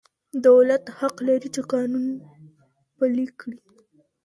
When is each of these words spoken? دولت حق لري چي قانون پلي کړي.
دولت 0.47 0.83
حق 0.97 1.17
لري 1.27 1.49
چي 1.55 1.61
قانون 1.71 2.05
پلي 2.97 3.27
کړي. 3.39 3.59